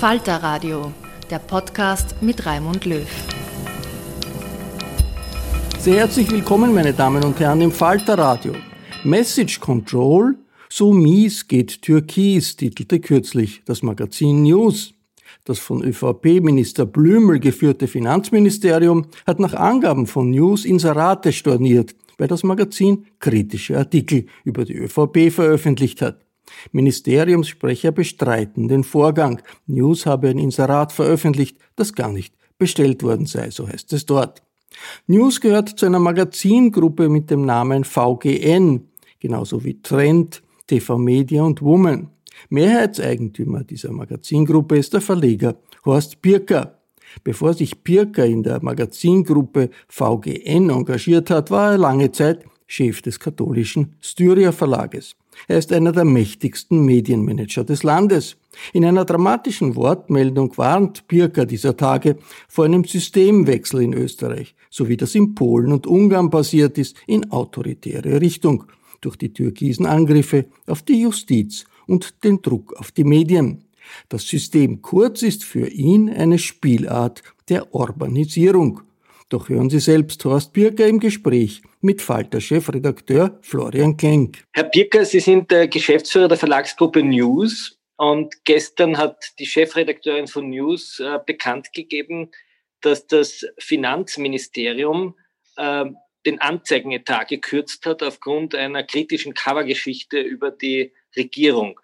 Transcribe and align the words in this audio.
Falter 0.00 0.42
Radio, 0.42 0.94
der 1.28 1.40
Podcast 1.40 2.22
mit 2.22 2.46
Raimund 2.46 2.86
Löw. 2.86 3.06
Sehr 5.78 5.96
herzlich 5.96 6.30
willkommen, 6.30 6.74
meine 6.74 6.94
Damen 6.94 7.22
und 7.22 7.38
Herren, 7.38 7.60
im 7.60 7.70
Falter 7.70 8.16
Radio. 8.16 8.54
Message 9.04 9.60
Control, 9.60 10.38
so 10.70 10.94
mies 10.94 11.46
geht 11.46 11.82
Türkis, 11.82 12.56
titelte 12.56 12.98
kürzlich 12.98 13.60
das 13.66 13.82
Magazin 13.82 14.44
News. 14.44 14.94
Das 15.44 15.58
von 15.58 15.84
ÖVP-Minister 15.84 16.86
Blümel 16.86 17.38
geführte 17.38 17.86
Finanzministerium 17.86 19.04
hat 19.26 19.38
nach 19.38 19.52
Angaben 19.52 20.06
von 20.06 20.30
News 20.30 20.64
Inserate 20.64 21.30
storniert, 21.30 21.94
weil 22.16 22.28
das 22.28 22.42
Magazin 22.42 23.04
kritische 23.18 23.76
Artikel 23.76 24.24
über 24.44 24.64
die 24.64 24.76
ÖVP 24.76 25.30
veröffentlicht 25.30 26.00
hat. 26.00 26.24
Ministeriumssprecher 26.72 27.92
bestreiten 27.92 28.68
den 28.68 28.84
Vorgang. 28.84 29.42
News 29.66 30.06
habe 30.06 30.28
ein 30.28 30.38
Inserat 30.38 30.92
veröffentlicht, 30.92 31.56
das 31.76 31.94
gar 31.94 32.12
nicht 32.12 32.34
bestellt 32.58 33.02
worden 33.02 33.26
sei, 33.26 33.50
so 33.50 33.68
heißt 33.68 33.92
es 33.92 34.06
dort. 34.06 34.42
News 35.06 35.40
gehört 35.40 35.68
zu 35.70 35.86
einer 35.86 35.98
Magazingruppe 35.98 37.08
mit 37.08 37.30
dem 37.30 37.44
Namen 37.44 37.84
VGN, 37.84 38.88
genauso 39.18 39.64
wie 39.64 39.80
Trend, 39.82 40.42
TV 40.66 40.98
Media 40.98 41.42
und 41.42 41.62
Woman. 41.62 42.10
Mehrheitseigentümer 42.48 43.64
dieser 43.64 43.92
Magazingruppe 43.92 44.78
ist 44.78 44.94
der 44.94 45.00
Verleger 45.00 45.56
Horst 45.84 46.22
Birker. 46.22 46.78
Bevor 47.24 47.54
sich 47.54 47.82
Birker 47.82 48.24
in 48.24 48.42
der 48.42 48.62
Magazingruppe 48.62 49.70
VGN 49.88 50.70
engagiert 50.70 51.30
hat, 51.30 51.50
war 51.50 51.72
er 51.72 51.78
lange 51.78 52.12
Zeit 52.12 52.44
Chef 52.66 53.02
des 53.02 53.18
katholischen 53.18 53.96
Styria 54.00 54.52
Verlages. 54.52 55.16
Er 55.48 55.58
ist 55.58 55.72
einer 55.72 55.92
der 55.92 56.04
mächtigsten 56.04 56.84
Medienmanager 56.84 57.64
des 57.64 57.82
Landes. 57.82 58.36
In 58.72 58.84
einer 58.84 59.04
dramatischen 59.04 59.76
Wortmeldung 59.76 60.56
warnt 60.58 61.06
Pirker 61.08 61.46
dieser 61.46 61.76
Tage 61.76 62.16
vor 62.48 62.64
einem 62.64 62.84
Systemwechsel 62.84 63.82
in 63.82 63.94
Österreich, 63.94 64.54
so 64.70 64.88
wie 64.88 64.96
das 64.96 65.14
in 65.14 65.34
Polen 65.34 65.72
und 65.72 65.86
Ungarn 65.86 66.30
passiert 66.30 66.78
ist, 66.78 66.96
in 67.06 67.30
autoritäre 67.30 68.20
Richtung, 68.20 68.64
durch 69.00 69.16
die 69.16 69.32
türkisen 69.32 69.86
Angriffe 69.86 70.46
auf 70.66 70.82
die 70.82 71.00
Justiz 71.00 71.64
und 71.86 72.22
den 72.24 72.42
Druck 72.42 72.74
auf 72.78 72.92
die 72.92 73.04
Medien. 73.04 73.64
Das 74.08 74.26
System 74.28 74.82
Kurz 74.82 75.22
ist 75.22 75.44
für 75.44 75.68
ihn 75.68 76.08
eine 76.08 76.38
Spielart 76.38 77.22
der 77.48 77.74
Urbanisierung. 77.74 78.82
Doch 79.30 79.48
hören 79.48 79.70
Sie 79.70 79.78
selbst 79.78 80.24
Horst 80.24 80.52
Birker 80.52 80.88
im 80.88 80.98
Gespräch 80.98 81.62
mit 81.80 82.02
Falter-Chefredakteur 82.02 83.38
Florian 83.42 83.96
Klenk. 83.96 84.42
Herr 84.52 84.64
Birker, 84.64 85.04
Sie 85.04 85.20
sind 85.20 85.52
der 85.52 85.68
Geschäftsführer 85.68 86.26
der 86.26 86.36
Verlagsgruppe 86.36 87.00
News 87.04 87.78
und 87.96 88.44
gestern 88.44 88.98
hat 88.98 89.22
die 89.38 89.46
Chefredakteurin 89.46 90.26
von 90.26 90.50
News 90.50 90.98
äh, 90.98 91.20
bekannt 91.24 91.72
gegeben, 91.72 92.32
dass 92.80 93.06
das 93.06 93.46
Finanzministerium 93.58 95.14
äh, 95.56 95.84
den 96.26 96.40
Anzeigenetat 96.40 97.28
gekürzt 97.28 97.86
hat 97.86 98.02
aufgrund 98.02 98.56
einer 98.56 98.82
kritischen 98.82 99.32
Covergeschichte 99.34 100.18
über 100.18 100.50
die 100.50 100.92
Regierung. 101.16 101.78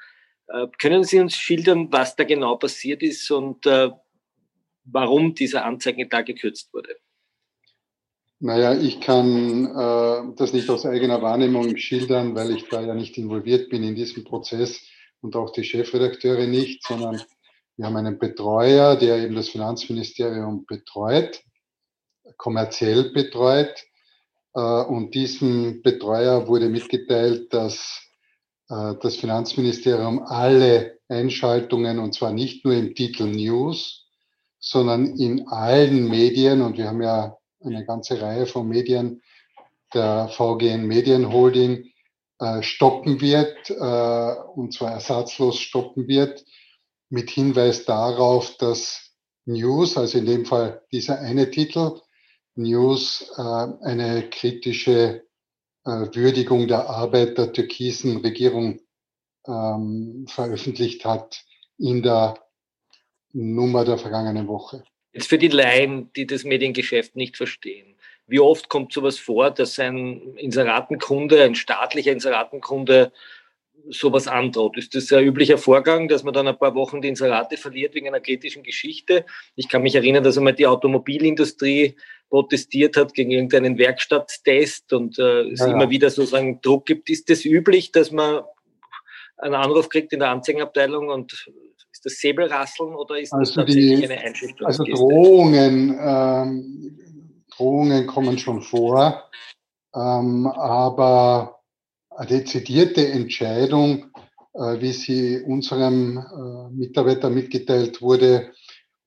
Äh, 0.49 0.67
können 0.81 1.05
Sie 1.05 1.21
uns 1.21 1.37
schildern, 1.37 1.93
was 1.93 2.17
da 2.17 2.25
genau 2.25 2.57
passiert 2.57 3.05
ist 3.05 3.31
und 3.31 3.67
äh, 3.67 3.91
warum 4.83 5.37
dieser 5.37 5.65
Anzeigenetat 5.65 6.27
gekürzt 6.27 6.75
wurde? 6.75 6.97
Naja, 8.39 8.75
ich 8.75 9.01
kann 9.01 9.65
äh, 9.65 10.35
das 10.37 10.53
nicht 10.53 10.69
aus 10.69 10.85
eigener 10.85 11.23
Wahrnehmung 11.23 11.77
schildern, 11.79 12.35
weil 12.35 12.51
ich 12.51 12.69
da 12.69 12.83
ja 12.83 12.95
nicht 12.95 13.17
involviert 13.17 13.71
bin 13.71 13.83
in 13.83 13.95
diesem 13.95 14.25
Prozess 14.25 14.83
und 15.23 15.37
auch 15.37 15.53
die 15.53 15.65
Chefredakteure 15.65 16.47
nicht, 16.47 16.87
sondern 16.87 17.23
wir 17.77 17.87
haben 17.87 17.97
einen 17.97 18.19
Betreuer, 18.19 18.97
der 18.97 19.19
eben 19.19 19.35
das 19.35 19.49
Finanzministerium 19.49 20.67
betreut, 20.67 21.43
kommerziell 22.37 23.11
betreut. 23.13 23.75
Äh, 24.55 24.61
und 24.61 25.15
diesem 25.15 25.81
Betreuer 25.81 26.47
wurde 26.47 26.69
mitgeteilt, 26.69 27.55
dass 27.55 28.03
äh, 28.69 28.95
das 29.01 29.17
Finanzministerium 29.17 30.23
alle 30.23 30.99
Einschaltungen, 31.09 31.99
und 31.99 32.15
zwar 32.15 32.33
nicht 32.33 32.67
nur 32.67 32.75
im 32.75 32.95
Titel 32.95 33.25
News, 33.25 34.07
sondern 34.59 35.17
in 35.17 35.49
allen 35.49 36.09
Medien, 36.09 36.61
und 36.61 36.77
wir 36.77 36.89
haben 36.89 37.03
ja 37.03 37.39
eine 37.65 37.85
ganze 37.85 38.21
Reihe 38.21 38.47
von 38.47 38.69
Medien 38.69 39.23
der 39.95 40.29
VGN 40.29 40.87
Medienholding 40.87 41.91
äh, 42.39 42.63
stoppen 42.63 43.21
wird, 43.21 43.71
äh, 43.71 44.35
und 44.55 44.75
zwar 44.75 44.93
ersatzlos 44.93 45.59
stoppen 45.59 46.09
wird, 46.09 46.45
mit 47.09 47.31
Hinweis 47.31 47.85
darauf, 47.85 48.57
dass 48.59 49.13
News, 49.47 49.97
also 49.97 50.19
in 50.19 50.27
dem 50.27 50.45
Fall 50.45 50.83
dieser 50.93 51.21
eine 51.21 51.51
Titel, 51.51 52.01
News, 52.57 53.33
äh, 53.37 53.43
eine 53.43 54.29
kritische 54.29 55.25
äh, 55.85 55.91
Würdigung 55.91 56.67
der 56.67 56.91
Arbeit 56.91 57.39
der 57.39 57.53
türkisen 57.53 58.19
Regierung 58.19 58.81
ähm, 59.47 60.27
veröffentlicht 60.29 61.05
hat 61.05 61.45
in 61.79 62.03
der 62.03 62.39
Nummer 63.33 63.85
der 63.85 63.99
vergangenen 63.99 64.49
Woche. 64.49 64.83
Jetzt 65.17 65.29
für 65.29 65.39
die 65.39 65.49
Laien, 65.49 66.13
die 66.15 66.27
das 66.27 66.45
Mediengeschäft 66.45 67.17
nicht 67.17 67.39
verstehen. 67.39 67.95
Wie 68.27 68.39
oft 68.39 68.69
kommt 68.69 68.93
sowas 68.93 69.19
vor, 69.19 69.51
dass 69.51 69.79
ein 69.79 70.37
Inseratenkunde, 70.37 71.43
ein 71.43 71.55
staatlicher 71.55 72.13
Inseratenkunde 72.13 73.13
sowas 73.89 74.29
androht. 74.29 74.77
Ist 74.77 74.95
das 74.95 75.11
ein 75.13 75.25
üblicher 75.25 75.57
Vorgang, 75.57 76.09
dass 76.09 76.23
man 76.23 76.35
dann 76.35 76.49
ein 76.49 76.59
paar 76.59 76.75
Wochen 76.75 77.01
die 77.01 77.09
Inserate 77.09 77.57
verliert 77.57 77.95
wegen 77.95 78.09
einer 78.09 78.21
kritischen 78.21 78.63
Geschichte? 78.63 79.25
Ich 79.55 79.71
kann 79.71 79.83
mich 79.83 79.95
erinnern, 79.95 80.23
dass 80.23 80.37
einmal 80.37 80.53
die 80.53 80.67
Automobilindustrie 80.67 81.97
protestiert 82.29 82.97
hat 82.99 83.15
gegen 83.15 83.31
irgendeinen 83.31 83.79
Werkstatttest 83.79 84.93
und 84.93 85.19
äh, 85.19 85.43
es 85.51 85.61
ja. 85.61 85.69
immer 85.69 85.89
wieder 85.89 86.11
sozusagen 86.11 86.61
Druck 86.61 86.85
gibt. 86.85 87.09
Ist 87.09 87.31
das 87.31 87.47
üblich, 87.47 87.91
dass 87.91 88.11
man 88.11 88.43
einen 89.39 89.55
Anruf 89.55 89.89
kriegt 89.89 90.13
in 90.13 90.21
der 90.21 90.31
Anzeigenabteilung 90.31 91.09
und 91.09 91.49
das 92.07 92.21
Säbelrasseln 92.21 92.95
oder 92.95 93.19
ist 93.19 93.33
also 93.33 93.45
das 93.45 93.55
tatsächlich 93.55 94.01
die, 94.01 94.05
eine 94.05 94.21
Einschätzung? 94.21 94.65
Also 94.67 94.85
Drohungen, 94.85 95.99
ähm, 96.01 97.45
Drohungen 97.57 98.07
kommen 98.07 98.39
schon 98.39 98.63
vor, 98.63 99.25
ähm, 99.93 100.47
aber 100.47 101.59
eine 102.11 102.29
dezidierte 102.29 103.09
Entscheidung, 103.09 104.13
äh, 104.55 104.81
wie 104.81 104.93
sie 104.93 105.43
unserem 105.43 106.19
äh, 106.19 106.73
Mitarbeiter 106.73 107.29
mitgeteilt 107.29 108.01
wurde, 108.01 108.53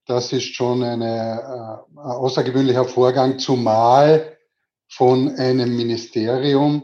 das 0.06 0.34
ist 0.34 0.54
schon 0.54 0.84
eine, 0.84 1.06
äh, 1.06 2.00
ein 2.00 2.06
außergewöhnlicher 2.06 2.84
Vorgang, 2.84 3.40
zumal 3.40 4.38
von 4.90 5.30
einem 5.36 5.76
Ministerium. 5.78 6.84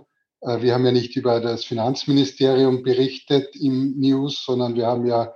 Wir 0.59 0.75
haben 0.75 0.85
ja 0.85 0.91
nicht 0.91 1.15
über 1.15 1.39
das 1.39 1.65
Finanzministerium 1.65 2.83
berichtet 2.83 3.55
im 3.55 3.99
News, 3.99 4.45
sondern 4.45 4.75
wir 4.75 4.85
haben 4.85 5.07
ja 5.07 5.33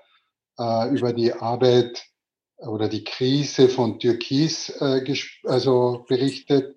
über 0.59 1.13
die 1.13 1.33
Arbeit 1.33 2.06
oder 2.57 2.89
die 2.89 3.03
Krise 3.03 3.69
von 3.69 4.00
Türkis 4.00 4.71
also 5.45 6.06
berichtet. 6.07 6.75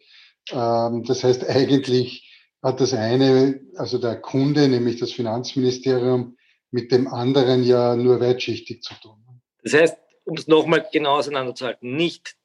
Ähm, 0.51 1.05
das 1.05 1.25
heißt 1.25 1.49
eigentlich 1.49 2.29
hat 2.63 2.81
das 2.81 2.95
eine, 2.95 3.61
also 3.77 3.99
der 3.99 4.21
Kunde, 4.21 4.69
nämlich 4.69 5.01
das 5.01 5.13
Finanzministerium, 5.13 6.37
mit 6.71 6.93
dem 6.93 7.09
anderen 7.09 7.65
ja 7.65 7.97
nur 7.97 8.21
weitschichtig 8.21 8.83
zu 8.83 8.95
tun. 8.95 9.19
Das 9.63 9.75
heißt, 9.75 9.99
um 10.25 10.37
es 10.37 10.47
nochmal 10.47 10.87
genau 10.93 11.17
auseinanderzuhalten, 11.17 11.97
nicht 11.97 12.37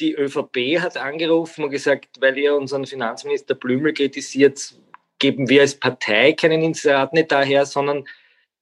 die 0.00 0.14
ÖVP 0.14 0.80
hat 0.80 0.96
angerufen 0.96 1.64
und 1.64 1.70
gesagt, 1.70 2.20
weil 2.20 2.36
ihr 2.38 2.56
unseren 2.56 2.86
Finanzminister 2.86 3.54
Blümel 3.54 3.92
kritisiert, 3.92 4.74
geben 5.18 5.48
wir 5.48 5.60
als 5.60 5.78
Partei 5.78 6.32
keinen 6.32 6.62
Inserat 6.62 7.12
nicht 7.12 7.30
daher, 7.30 7.66
sondern 7.66 8.04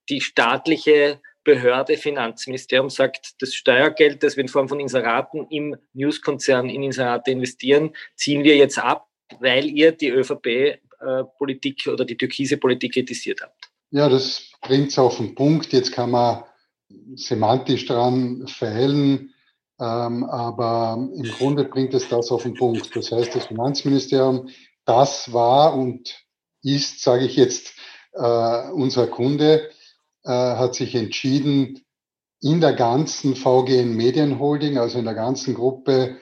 die 0.08 0.20
staatliche 0.20 1.20
Behörde 1.44 1.96
Finanzministerium 1.96 2.90
sagt, 2.90 3.40
das 3.42 3.54
Steuergeld, 3.54 4.22
das 4.22 4.36
wir 4.36 4.42
in 4.42 4.48
Form 4.48 4.68
von 4.68 4.80
Inseraten 4.80 5.46
im 5.50 5.76
Newskonzern 5.94 6.68
in 6.68 6.82
Inserate 6.82 7.30
investieren, 7.30 7.94
ziehen 8.14 8.44
wir 8.44 8.56
jetzt 8.56 8.78
ab 8.78 9.10
weil 9.38 9.66
ihr 9.66 9.92
die 9.92 10.08
ÖVP-Politik 10.08 11.86
oder 11.86 12.04
die 12.04 12.16
türkise 12.16 12.56
Politik 12.56 12.94
kritisiert 12.94 13.40
habt. 13.42 13.70
Ja, 13.90 14.08
das 14.08 14.50
bringt 14.62 14.88
es 14.88 14.98
auf 14.98 15.18
den 15.18 15.34
Punkt. 15.34 15.72
Jetzt 15.72 15.92
kann 15.92 16.10
man 16.10 16.44
semantisch 17.14 17.86
dran 17.86 18.46
feilen, 18.48 19.32
ähm, 19.80 20.24
aber 20.24 21.08
im 21.14 21.30
Grunde 21.32 21.64
bringt 21.64 21.94
es 21.94 22.08
das 22.08 22.30
auf 22.30 22.42
den 22.42 22.54
Punkt. 22.54 22.94
Das 22.94 23.12
heißt, 23.12 23.34
das 23.34 23.46
Finanzministerium, 23.46 24.48
das 24.84 25.32
war 25.32 25.76
und 25.76 26.24
ist, 26.62 27.02
sage 27.02 27.24
ich 27.24 27.36
jetzt, 27.36 27.74
äh, 28.12 28.70
unser 28.72 29.06
Kunde, 29.06 29.70
äh, 30.24 30.30
hat 30.30 30.74
sich 30.74 30.94
entschieden, 30.94 31.80
in 32.42 32.60
der 32.60 32.72
ganzen 32.72 33.36
VGN 33.36 33.94
Medienholding, 33.94 34.78
also 34.78 34.98
in 34.98 35.04
der 35.04 35.14
ganzen 35.14 35.54
Gruppe, 35.54 36.18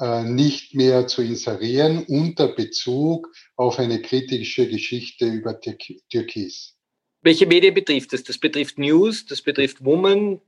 äh, 0.00 0.24
nicht 0.24 0.74
mehr 0.74 1.06
zu 1.06 1.22
inserieren 1.22 2.04
unter 2.08 2.48
Bezug 2.48 3.28
auf 3.56 3.78
eine 3.78 4.00
kritische 4.00 4.68
Geschichte 4.68 5.26
über 5.26 5.60
Türkis. 5.60 6.74
Welche 7.22 7.46
Medien 7.46 7.74
betrifft 7.74 8.12
das? 8.12 8.24
Das 8.24 8.38
betrifft 8.38 8.78
News, 8.78 9.26
das 9.26 9.42
betrifft 9.42 9.84
Woman. 9.84 10.40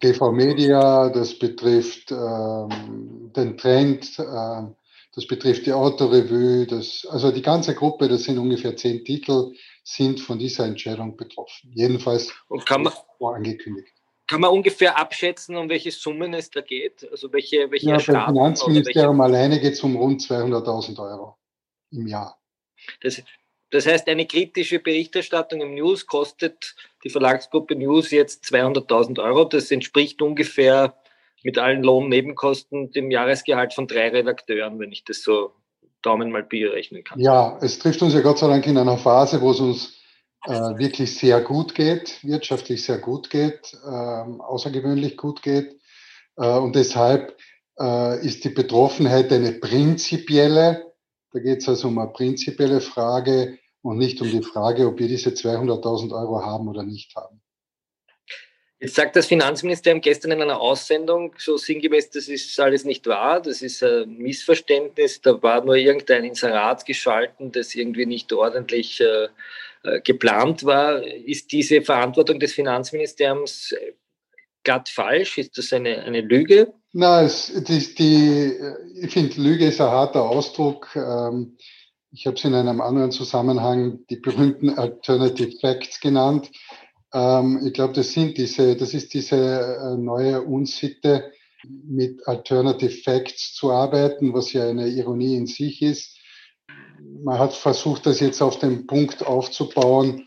TV 0.00 0.32
Media, 0.32 1.08
das 1.08 1.38
betrifft 1.38 2.10
ähm, 2.10 3.30
den 3.34 3.56
Trend, 3.56 4.18
äh, 4.18 4.62
das 5.16 5.26
betrifft 5.26 5.64
die 5.64 5.72
Autorevue, 5.72 6.66
das, 6.66 7.06
also 7.10 7.32
die 7.32 7.40
ganze 7.40 7.74
Gruppe, 7.74 8.06
das 8.06 8.24
sind 8.24 8.38
ungefähr 8.38 8.76
zehn 8.76 9.02
Titel, 9.02 9.54
sind 9.82 10.20
von 10.20 10.38
dieser 10.38 10.66
Entscheidung 10.66 11.16
betroffen. 11.16 11.72
Jedenfalls 11.74 12.34
man, 12.50 12.92
vorangekündigt. 13.16 13.94
Kann 14.26 14.42
man 14.42 14.50
ungefähr 14.50 14.98
abschätzen, 14.98 15.56
um 15.56 15.70
welche 15.70 15.90
Summen 15.90 16.34
es 16.34 16.50
da 16.50 16.60
geht? 16.60 17.08
Also 17.10 17.32
welche, 17.32 17.70
welche 17.70 17.88
ja, 17.88 17.96
beim 17.96 18.26
Finanzministerium 18.26 19.18
welche... 19.18 19.34
alleine 19.34 19.58
geht 19.58 19.72
es 19.72 19.82
um 19.82 19.96
rund 19.96 20.20
200.000 20.20 20.98
Euro 20.98 21.38
im 21.92 22.06
Jahr. 22.06 22.38
Das, 23.00 23.22
das 23.70 23.86
heißt, 23.86 24.06
eine 24.08 24.26
kritische 24.26 24.80
Berichterstattung 24.80 25.62
im 25.62 25.74
News 25.76 26.06
kostet 26.06 26.76
die 27.04 27.10
Verlagsgruppe 27.10 27.74
News 27.74 28.10
jetzt 28.10 28.44
200.000 28.44 29.22
Euro. 29.22 29.46
Das 29.46 29.70
entspricht 29.70 30.20
ungefähr 30.20 30.94
mit 31.42 31.58
allen 31.58 31.82
Lohnnebenkosten 31.82 32.90
dem 32.90 33.10
Jahresgehalt 33.10 33.74
von 33.74 33.86
drei 33.86 34.08
Redakteuren, 34.08 34.78
wenn 34.78 34.92
ich 34.92 35.04
das 35.04 35.22
so 35.22 35.52
Daumen 36.02 36.30
mal 36.30 36.42
Bier 36.42 36.72
rechnen 36.72 37.04
kann. 37.04 37.18
Ja, 37.18 37.58
es 37.60 37.78
trifft 37.78 38.02
uns 38.02 38.14
ja 38.14 38.20
Gott 38.20 38.38
sei 38.38 38.48
Dank 38.48 38.66
in 38.66 38.78
einer 38.78 38.98
Phase, 38.98 39.40
wo 39.40 39.50
es 39.50 39.60
uns 39.60 39.96
äh, 40.44 40.78
wirklich 40.78 41.16
sehr 41.16 41.40
gut 41.40 41.74
geht, 41.74 42.22
wirtschaftlich 42.22 42.84
sehr 42.84 42.98
gut 42.98 43.30
geht, 43.30 43.76
äh, 43.84 43.88
außergewöhnlich 43.88 45.16
gut 45.16 45.42
geht. 45.42 45.80
Äh, 46.36 46.58
und 46.58 46.76
deshalb 46.76 47.36
äh, 47.78 48.24
ist 48.24 48.44
die 48.44 48.50
Betroffenheit 48.50 49.32
eine 49.32 49.52
prinzipielle. 49.52 50.92
Da 51.32 51.40
geht 51.40 51.58
es 51.58 51.68
also 51.68 51.88
um 51.88 51.98
eine 51.98 52.12
prinzipielle 52.12 52.80
Frage 52.80 53.58
und 53.82 53.98
nicht 53.98 54.20
um 54.22 54.30
die 54.30 54.42
Frage, 54.42 54.86
ob 54.86 54.98
wir 54.98 55.08
diese 55.08 55.30
200.000 55.30 56.12
Euro 56.12 56.44
haben 56.44 56.68
oder 56.68 56.82
nicht 56.82 57.14
haben. 57.16 57.40
Jetzt 58.78 58.94
sagt 58.94 59.16
das 59.16 59.26
Finanzministerium 59.26 60.02
gestern 60.02 60.32
in 60.32 60.42
einer 60.42 60.60
Aussendung 60.60 61.34
so 61.38 61.56
sinngemäß, 61.56 62.10
das 62.10 62.28
ist 62.28 62.60
alles 62.60 62.84
nicht 62.84 63.06
wahr, 63.06 63.40
das 63.40 63.62
ist 63.62 63.82
ein 63.82 64.18
Missverständnis, 64.18 65.22
da 65.22 65.42
war 65.42 65.64
nur 65.64 65.76
irgendein 65.76 66.24
Inserat 66.24 66.84
geschalten, 66.84 67.52
das 67.52 67.74
irgendwie 67.74 68.04
nicht 68.04 68.30
ordentlich 68.34 69.00
äh, 69.00 69.28
äh, 69.82 70.00
geplant 70.02 70.64
war. 70.64 71.02
Ist 71.02 71.52
diese 71.52 71.80
Verantwortung 71.80 72.38
des 72.38 72.52
Finanzministeriums 72.52 73.72
äh, 73.72 73.92
glatt 74.62 74.90
falsch? 74.90 75.38
Ist 75.38 75.56
das 75.56 75.72
eine, 75.72 76.02
eine 76.02 76.20
Lüge? 76.20 76.74
Nein, 76.92 77.30
die, 77.68 77.94
die, 77.94 78.52
ich 79.00 79.12
finde, 79.12 79.40
Lüge 79.40 79.68
ist 79.68 79.80
ein 79.80 79.90
harter 79.90 80.22
Ausdruck. 80.22 80.88
Ähm, 80.96 81.56
ich 82.10 82.26
habe 82.26 82.36
es 82.36 82.44
in 82.44 82.54
einem 82.54 82.80
anderen 82.80 83.10
Zusammenhang 83.10 84.00
die 84.10 84.16
berühmten 84.16 84.70
Alternative 84.70 85.52
Facts 85.60 86.00
genannt. 86.00 86.50
Ähm, 87.16 87.62
ich 87.64 87.72
glaube, 87.72 87.94
das 87.94 88.12
sind 88.12 88.36
diese, 88.36 88.76
das 88.76 88.94
ist 88.94 89.14
diese 89.14 89.36
äh, 89.36 89.96
neue 89.96 90.42
Unsitte, 90.42 91.32
mit 91.88 92.28
Alternative 92.28 92.90
Facts 92.90 93.54
zu 93.54 93.72
arbeiten, 93.72 94.32
was 94.32 94.52
ja 94.52 94.68
eine 94.68 94.86
Ironie 94.86 95.36
in 95.36 95.46
sich 95.46 95.82
ist 95.82 96.16
man 97.22 97.38
hat 97.38 97.54
versucht, 97.54 98.06
das 98.06 98.20
jetzt 98.20 98.40
auf 98.40 98.58
den 98.58 98.86
Punkt 98.86 99.26
aufzubauen, 99.26 100.26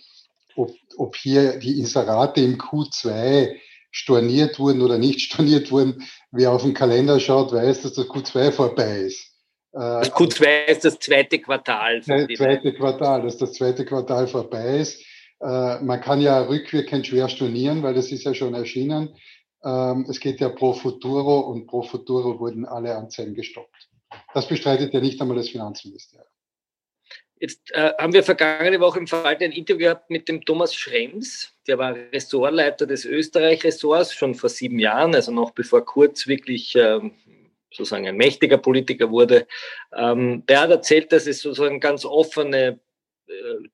ob, 0.55 0.71
ob 0.97 1.15
hier 1.15 1.57
die 1.57 1.79
Inserate 1.79 2.41
im 2.41 2.57
Q2 2.57 3.55
storniert 3.91 4.59
wurden 4.59 4.81
oder 4.81 4.97
nicht 4.97 5.21
storniert 5.31 5.71
wurden. 5.71 6.03
Wer 6.31 6.51
auf 6.51 6.63
den 6.63 6.73
Kalender 6.73 7.19
schaut, 7.19 7.51
weiß, 7.51 7.81
dass 7.83 7.93
das 7.93 8.05
Q2 8.05 8.51
vorbei 8.51 8.99
ist. 8.99 9.33
Äh, 9.73 9.79
das 9.79 10.11
Q2 10.11 10.65
ist 10.65 10.85
das 10.85 10.99
zweite 10.99 11.39
Quartal. 11.39 12.01
Das 12.05 12.27
zweite 12.37 12.73
Quartal, 12.73 13.23
dass 13.23 13.37
das 13.37 13.53
zweite 13.53 13.85
Quartal 13.85 14.27
vorbei 14.27 14.79
ist. 14.79 15.03
Äh, 15.41 15.79
man 15.81 16.01
kann 16.01 16.21
ja 16.21 16.41
rückwirkend 16.41 17.07
schwer 17.07 17.29
stornieren, 17.29 17.83
weil 17.83 17.93
das 17.93 18.11
ist 18.11 18.23
ja 18.23 18.33
schon 18.33 18.53
erschienen. 18.53 19.15
Ähm, 19.63 20.05
es 20.09 20.19
geht 20.19 20.39
ja 20.39 20.49
pro 20.49 20.73
Futuro 20.73 21.39
und 21.39 21.67
pro 21.67 21.81
Futuro 21.81 22.39
wurden 22.39 22.65
alle 22.65 22.95
Anzeigen 22.95 23.33
gestoppt. 23.33 23.89
Das 24.33 24.47
bestreitet 24.47 24.93
ja 24.93 24.99
nicht 24.99 25.21
einmal 25.21 25.37
das 25.37 25.49
Finanzministerium. 25.49 26.27
Jetzt 27.41 27.71
äh, 27.71 27.93
haben 27.97 28.11
wir 28.11 28.23
vergangene 28.23 28.81
Woche 28.81 28.99
im 28.99 29.07
Fall 29.07 29.37
ein 29.39 29.51
Interview 29.53 29.85
gehabt 29.85 30.09
mit 30.09 30.27
dem 30.27 30.43
Thomas 30.43 30.75
Schrems, 30.75 31.53
der 31.67 31.77
war 31.77 31.95
Ressortleiter 31.95 32.85
des 32.85 33.05
Österreich-Ressorts 33.05 34.13
schon 34.13 34.35
vor 34.35 34.49
sieben 34.49 34.77
Jahren, 34.77 35.15
also 35.15 35.31
noch 35.31 35.51
bevor 35.51 35.85
Kurz 35.85 36.27
wirklich 36.27 36.75
ähm, 36.75 37.13
sozusagen 37.71 38.07
ein 38.07 38.17
mächtiger 38.17 38.57
Politiker 38.57 39.09
wurde. 39.09 39.47
Ähm, 39.95 40.45
der 40.47 40.61
hat 40.61 40.71
erzählt, 40.71 41.13
dass 41.13 41.27
es 41.27 41.41
sozusagen 41.41 41.79
ganz 41.79 42.03
offene 42.03 42.79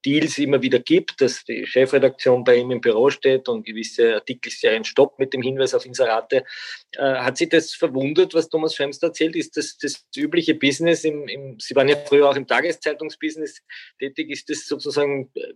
Deals 0.05 0.37
immer 0.37 0.61
wieder 0.61 0.79
gibt, 0.79 1.21
dass 1.21 1.43
die 1.45 1.65
Chefredaktion 1.65 2.43
bei 2.43 2.57
ihm 2.57 2.71
im 2.71 2.81
Büro 2.81 3.09
steht 3.09 3.47
und 3.47 3.65
gewisse 3.65 4.15
Artikelserien 4.15 4.83
stoppt 4.83 5.19
mit 5.19 5.33
dem 5.33 5.41
Hinweis 5.41 5.73
auf 5.73 5.85
Inserate. 5.85 6.43
Äh, 6.91 7.01
hat 7.01 7.37
Sie 7.37 7.47
das 7.47 7.73
verwundert, 7.73 8.33
was 8.33 8.49
Thomas 8.49 8.75
Schrems 8.75 9.01
erzählt? 9.01 9.35
Ist 9.35 9.57
das 9.57 9.77
das 9.77 10.05
übliche 10.15 10.55
Business? 10.55 11.03
Im, 11.03 11.27
im, 11.27 11.59
Sie 11.59 11.75
waren 11.75 11.87
ja 11.87 11.95
früher 11.95 12.29
auch 12.29 12.35
im 12.35 12.47
Tageszeitungsbusiness 12.47 13.61
tätig. 13.97 14.29
Ist 14.29 14.49
das 14.49 14.65
sozusagen 14.67 15.31
äh, 15.35 15.53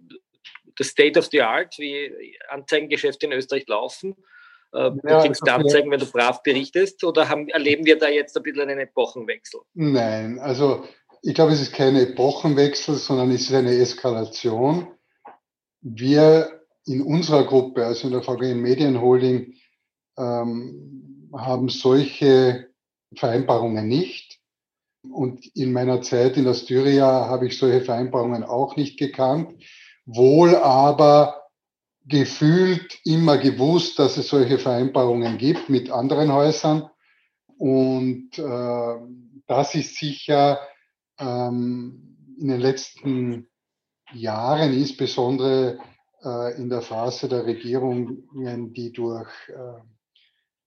das 0.77 0.88
State 0.88 1.20
of 1.20 1.25
the 1.25 1.41
Art, 1.41 1.77
wie 1.77 2.38
Anzeigengeschäfte 2.50 3.25
in 3.25 3.34
Österreich 3.34 3.68
laufen? 3.68 4.15
Äh, 4.72 4.91
du 4.91 5.00
ja, 5.03 5.22
kriegst. 5.22 5.48
Anzeigen, 5.48 5.91
wenn 5.91 6.00
du 6.00 6.06
brav 6.06 6.41
berichtest? 6.44 7.03
Oder 7.03 7.27
haben, 7.27 7.50
erleben 7.50 7.86
wir 7.86 7.98
da 7.98 8.08
jetzt 8.08 8.38
ein 8.38 8.44
bisschen 8.44 8.62
einen 8.62 8.79
Epochenwechsel? 8.79 9.62
Nein, 9.74 10.39
also 10.39 10.88
ich 11.21 11.33
glaube, 11.33 11.51
es 11.51 11.61
ist 11.61 11.73
kein 11.73 11.95
Epochenwechsel, 11.95 12.95
sondern 12.95 13.31
es 13.31 13.41
ist 13.41 13.53
eine 13.53 13.73
Eskalation. 13.73 14.88
Wir 15.81 16.61
in 16.85 17.01
unserer 17.01 17.45
Gruppe, 17.45 17.85
also 17.85 18.07
in 18.07 18.13
der 18.13 18.23
VGN 18.23 18.61
Medienholding, 18.61 19.55
ähm, 20.17 21.29
haben 21.33 21.69
solche 21.69 22.69
Vereinbarungen 23.15 23.88
nicht. 23.88 24.39
Und 25.09 25.45
in 25.55 25.71
meiner 25.71 26.01
Zeit 26.01 26.38
in 26.38 26.47
Astyria 26.47 27.27
habe 27.27 27.47
ich 27.47 27.57
solche 27.57 27.81
Vereinbarungen 27.81 28.43
auch 28.43 28.75
nicht 28.75 28.97
gekannt, 28.97 29.63
wohl 30.05 30.55
aber 30.55 31.43
gefühlt 32.05 32.99
immer 33.05 33.38
gewusst, 33.38 33.99
dass 33.99 34.17
es 34.17 34.27
solche 34.27 34.57
Vereinbarungen 34.57 35.38
gibt 35.38 35.69
mit 35.69 35.91
anderen 35.91 36.33
Häusern. 36.33 36.89
Und 37.57 38.38
äh, 38.38 38.95
das 39.47 39.75
ist 39.75 39.95
sicher 39.95 40.59
ähm, 41.19 42.35
in 42.39 42.47
den 42.47 42.59
letzten 42.59 43.47
Jahren, 44.13 44.73
insbesondere 44.73 45.79
äh, 46.23 46.57
in 46.57 46.69
der 46.69 46.81
Phase 46.81 47.27
der 47.27 47.45
Regierungen, 47.45 48.73
die 48.73 48.91
durch 48.91 49.29
äh, 49.49 49.81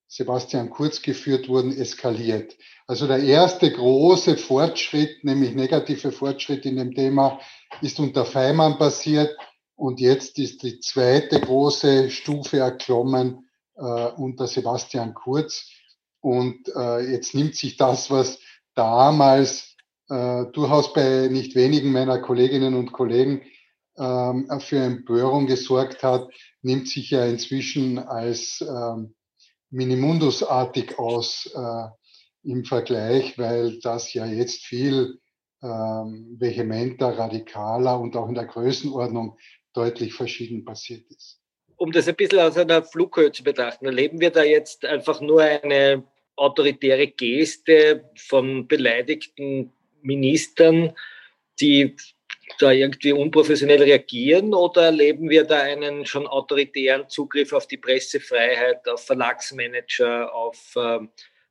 Sebastian 0.06 0.68
Kurz 0.68 1.00
geführt 1.00 1.49
wurden, 1.49 1.73
eskaliert. 1.73 2.54
Also 2.87 3.06
der 3.06 3.21
erste 3.21 3.73
große 3.73 4.37
Fortschritt, 4.37 5.25
nämlich 5.25 5.54
negative 5.54 6.12
Fortschritt 6.12 6.66
in 6.66 6.76
dem 6.76 6.94
Thema, 6.94 7.40
ist 7.80 7.99
unter 7.99 8.26
Feimann 8.26 8.76
passiert 8.76 9.35
und 9.75 10.00
jetzt 10.00 10.38
ist 10.38 10.62
die 10.62 10.80
zweite 10.80 11.40
große 11.40 12.11
Stufe 12.11 12.59
erklommen 12.59 13.49
äh, 13.75 14.09
unter 14.16 14.47
Sebastian 14.47 15.14
Kurz. 15.14 15.71
Und 16.21 16.68
äh, 16.76 17.11
jetzt 17.11 17.35
nimmt 17.35 17.56
sich 17.56 17.76
das, 17.76 18.11
was 18.11 18.38
damals 18.75 19.72
äh, 20.12 20.52
durchaus 20.52 20.92
bei 20.92 21.28
nicht 21.28 21.54
wenigen 21.54 21.90
meiner 21.90 22.19
Kolleginnen 22.19 22.75
und 22.75 22.92
Kollegen 22.92 23.42
ähm, 23.97 24.47
für 24.61 24.76
Empörung 24.76 25.47
gesorgt 25.47 26.02
hat, 26.02 26.28
nimmt 26.61 26.87
sich 26.88 27.11
ja 27.11 27.25
inzwischen 27.25 27.99
als 27.99 28.61
ähm, 28.61 29.14
Minimundusartig 29.71 30.99
aus 30.99 31.50
äh, 31.54 32.49
im 32.50 32.64
Vergleich, 32.64 33.38
weil 33.38 33.78
das 33.81 34.12
ja 34.12 34.26
jetzt 34.26 34.66
viel 34.66 35.19
ähm, 35.62 36.37
vehementer, 36.38 37.16
radikaler 37.16 37.99
und 37.99 38.14
auch 38.14 38.28
in 38.28 38.35
der 38.35 38.47
Größenordnung 38.47 39.38
deutlich 39.73 40.12
verschieden 40.12 40.64
passiert 40.64 41.07
ist. 41.09 41.40
Um 41.76 41.90
das 41.90 42.07
ein 42.07 42.16
bisschen 42.16 42.40
aus 42.40 42.59
einer 42.59 42.83
Flughöhe 42.83 43.33
zu 43.33 43.42
betrachten, 43.42 43.87
erleben 43.87 44.21
wir 44.21 44.31
da 44.31 44.42
jetzt 44.42 44.85
einfach 44.85 45.23
nur 45.23 45.40
eine 45.40 46.04
autoritäre 46.37 47.09
Geste 47.09 48.11
von 48.16 48.69
beleidigten 48.69 49.73
Ministern, 50.02 50.92
die 51.61 51.97
da 52.59 52.71
irgendwie 52.71 53.12
unprofessionell 53.12 53.82
reagieren 53.82 54.54
oder 54.54 54.82
erleben 54.82 55.30
wir 55.30 55.44
da 55.44 55.61
einen 55.61 56.06
schon 56.06 56.26
autoritären 56.26 57.09
Zugriff 57.09 57.52
auf 57.52 57.66
die 57.66 57.76
Pressefreiheit, 57.76 58.87
auf 58.88 59.06
Verlagsmanager, 59.06 60.32
auf 60.35 60.75
äh, 60.76 60.99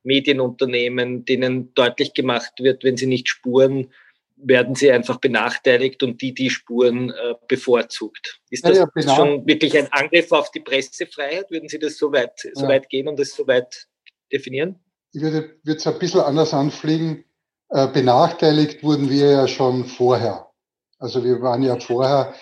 Medienunternehmen, 0.04 1.24
denen 1.24 1.74
deutlich 1.74 2.14
gemacht 2.14 2.52
wird, 2.58 2.84
wenn 2.84 2.96
sie 2.96 3.06
nicht 3.06 3.28
spuren, 3.28 3.92
werden 4.36 4.74
sie 4.74 4.90
einfach 4.90 5.18
benachteiligt 5.18 6.02
und 6.02 6.20
die, 6.20 6.34
die 6.34 6.50
spuren, 6.50 7.10
äh, 7.10 7.34
bevorzugt. 7.46 8.40
Ist 8.50 8.66
das 8.66 8.78
ja, 8.78 8.86
ja, 8.94 9.14
schon 9.14 9.46
wirklich 9.46 9.76
ein 9.78 9.92
Angriff 9.92 10.32
auf 10.32 10.50
die 10.50 10.60
Pressefreiheit? 10.60 11.50
Würden 11.50 11.68
Sie 11.68 11.78
das 11.78 11.96
so 11.96 12.12
weit, 12.12 12.48
so 12.54 12.66
weit 12.66 12.88
gehen 12.88 13.06
und 13.06 13.18
das 13.18 13.34
so 13.34 13.46
weit 13.46 13.86
definieren? 14.32 14.80
Ich 15.12 15.22
würde 15.22 15.54
es 15.64 15.86
ein 15.86 15.98
bisschen 15.98 16.20
anders 16.20 16.54
anfliegen. 16.54 17.24
Äh, 17.72 17.88
benachteiligt 17.88 18.82
wurden 18.82 19.08
wir 19.08 19.30
ja 19.30 19.48
schon 19.48 19.86
vorher. 19.86 20.50
Also 20.98 21.24
wir 21.24 21.40
waren 21.40 21.62
ja 21.62 21.80
vorher, 21.80 22.34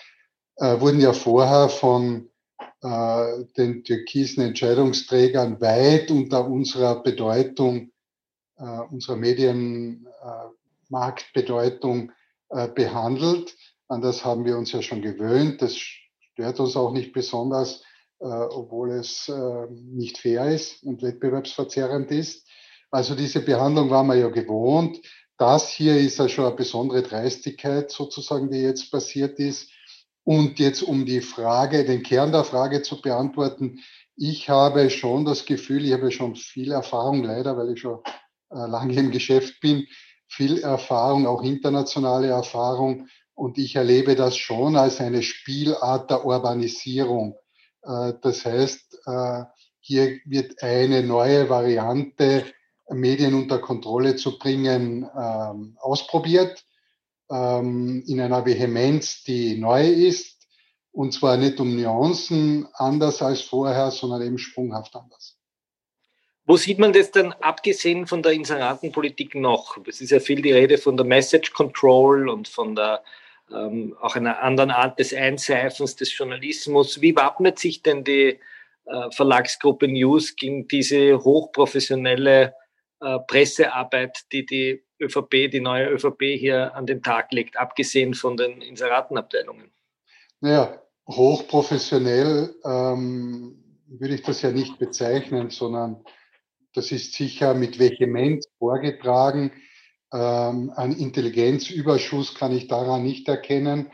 äh, 0.57 0.81
wurden 0.81 1.01
ja 1.01 1.13
vorher 1.13 1.69
von 1.69 2.29
äh, 2.83 3.45
den 3.57 3.85
türkisen 3.85 4.43
Entscheidungsträgern 4.43 5.61
weit 5.61 6.11
unter 6.11 6.45
unserer 6.49 7.01
Bedeutung, 7.01 7.93
äh, 8.59 8.81
unserer 8.91 9.15
Medien, 9.17 10.09
äh, 10.21 10.49
behandelt. 12.75 13.57
An 13.87 14.03
das 14.03 14.25
haben 14.25 14.45
wir 14.45 14.59
uns 14.59 14.73
ja 14.73 14.83
schon 14.83 15.01
gewöhnt. 15.01 15.63
Das 15.63 15.77
stört 15.77 16.59
uns 16.59 16.77
auch 16.77 16.93
nicht 16.93 17.13
besonders, 17.13 17.85
obwohl 18.19 18.91
es 18.91 19.31
nicht 19.71 20.19
fair 20.19 20.47
ist 20.47 20.83
und 20.83 21.03
wettbewerbsverzerrend 21.03 22.11
ist. 22.11 22.47
Also 22.91 23.15
diese 23.15 23.41
Behandlung 23.41 23.89
waren 23.91 24.09
wir 24.09 24.17
ja 24.17 24.29
gewohnt. 24.29 25.01
Das 25.41 25.71
hier 25.71 25.97
ist 25.97 26.19
ja 26.19 26.29
schon 26.29 26.45
eine 26.45 26.55
besondere 26.55 27.03
Dreistigkeit 27.03 27.91
sozusagen, 27.91 28.51
die 28.51 28.59
jetzt 28.59 28.91
passiert 28.91 29.39
ist. 29.39 29.71
Und 30.23 30.59
jetzt 30.59 30.83
um 30.83 31.07
die 31.07 31.23
Frage, 31.23 31.87
den 31.87 32.03
Kern 32.03 32.31
der 32.31 32.45
Frage 32.45 32.83
zu 32.83 33.01
beantworten, 33.01 33.81
ich 34.17 34.51
habe 34.51 34.91
schon 34.91 35.25
das 35.25 35.47
Gefühl, 35.47 35.87
ich 35.87 35.95
habe 35.95 36.11
schon 36.11 36.37
viel 36.37 36.73
Erfahrung 36.73 37.25
leider, 37.25 37.57
weil 37.57 37.73
ich 37.73 37.81
schon 37.81 38.01
äh, 38.51 38.67
lange 38.67 38.93
im 38.97 39.11
Geschäft 39.11 39.63
bin, 39.63 39.87
viel 40.29 40.59
Erfahrung, 40.59 41.27
auch 41.27 41.43
internationale 41.43 42.27
Erfahrung. 42.27 43.09
Und 43.33 43.57
ich 43.57 43.77
erlebe 43.77 44.17
das 44.17 44.37
schon 44.37 44.77
als 44.77 45.01
eine 45.01 45.23
Spielart 45.23 46.11
der 46.11 46.27
Urbanisierung. 46.27 47.35
Äh, 47.81 48.13
das 48.21 48.45
heißt, 48.45 48.99
äh, 49.07 49.45
hier 49.79 50.19
wird 50.27 50.63
eine 50.63 51.03
neue 51.03 51.49
Variante, 51.49 52.45
Medien 52.93 53.35
unter 53.35 53.59
Kontrolle 53.59 54.17
zu 54.17 54.39
bringen, 54.39 55.09
ähm, 55.17 55.77
ausprobiert, 55.81 56.65
ähm, 57.31 58.03
in 58.07 58.21
einer 58.21 58.45
Vehemenz, 58.45 59.23
die 59.25 59.59
neu 59.59 59.87
ist. 59.87 60.39
Und 60.93 61.13
zwar 61.13 61.37
nicht 61.37 61.61
um 61.61 61.81
Nuancen 61.81 62.67
anders 62.75 63.23
als 63.23 63.43
vorher, 63.43 63.91
sondern 63.91 64.23
eben 64.23 64.39
sprunghaft 64.39 64.95
anders. 64.97 65.37
Wo 66.47 66.57
sieht 66.57 66.81
man 66.81 66.93
das 66.93 67.13
dann 67.13 67.33
abgesehen 67.33 68.09
von 68.09 68.23
der 68.23 68.33
Inseratenpolitik 68.33 69.37
noch? 69.37 69.77
Es 69.87 70.01
ist 70.01 70.11
ja 70.11 70.19
viel 70.19 70.43
die 70.43 70.53
Rede 70.53 70.79
von 70.79 70.97
der 70.97 71.07
Message 71.07 71.53
Control 71.53 72.29
und 72.29 72.49
von 72.49 72.75
der 72.75 73.05
ähm, 73.53 73.97
auch 74.01 74.17
einer 74.17 74.43
anderen 74.43 74.71
Art 74.71 74.99
des 74.99 75.15
Einseifens 75.15 75.97
des 75.97 76.17
Journalismus. 76.17 77.01
Wie 77.01 77.15
wappnet 77.15 77.59
sich 77.59 77.83
denn 77.83 78.05
die 78.05 78.41
äh, 78.87 79.11
Verlagsgruppe 79.13 79.87
News 79.89 80.35
gegen 80.37 80.67
diese 80.67 81.23
hochprofessionelle 81.23 82.55
äh, 83.01 83.19
Pressearbeit, 83.27 84.25
die 84.33 84.47
die 84.47 84.85
ÖVP, 85.01 85.51
die 85.51 85.61
neue 85.61 85.89
ÖVP 85.89 86.23
hier 86.39 86.75
an 86.75 86.87
den 86.87 87.03
Tag 87.03 87.33
legt, 87.33 87.57
abgesehen 87.57 88.15
von 88.15 88.37
den 88.37 88.61
Inseratenabteilungen? 88.61 89.71
Naja, 90.41 90.81
hochprofessionell 91.09 92.55
ähm, 92.65 93.57
würde 93.87 94.15
ich 94.15 94.23
das 94.23 94.43
ja 94.43 94.51
nicht 94.51 94.79
bezeichnen, 94.79 95.51
sondern 95.51 96.05
das 96.75 96.93
ist 96.93 97.15
sicher 97.15 97.55
mit 97.55 97.79
Vehemenz 97.79 98.47
vorgetragen. 98.59 99.53
Ähm, 100.13 100.73
ein 100.77 100.93
Intelligenzüberschuss 100.93 102.35
kann 102.35 102.53
ich 102.53 102.69
daran 102.69 103.03
nicht 103.03 103.29
erkennen. 103.29 103.91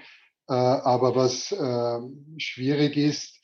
Äh, 0.49 0.53
aber 0.53 1.17
was 1.17 1.53
äh, 1.53 2.01
schwierig 2.39 2.97
ist, 2.97 3.41